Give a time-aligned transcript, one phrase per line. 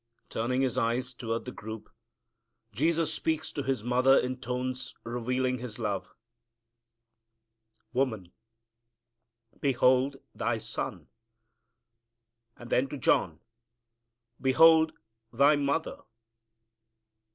[0.29, 1.87] Turning His eyes toward the group,
[2.71, 6.15] Jesus speaks to His mother in tones revealing His love,
[7.93, 8.31] "Woman,
[9.59, 11.07] behold thy son;"
[12.57, 13.41] and then to John,
[14.41, 14.93] "Behold
[15.31, 15.99] thy mother."